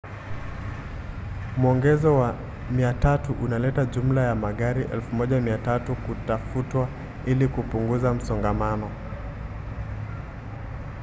mwongezo 1.57 2.15
wa 2.15 2.35
300 2.73 3.29
unaleta 3.45 3.85
jumla 3.85 4.21
ya 4.23 4.35
magari 4.35 4.83
1,300 4.83 5.95
kutafutwa 5.95 6.87
ili 7.25 7.47
kupunguza 7.47 8.13
msongamano 8.13 8.89